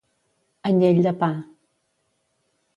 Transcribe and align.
Anyell 0.69 1.03
de 1.09 1.13
pa. 1.21 1.31